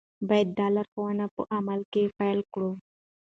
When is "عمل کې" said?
1.55-2.03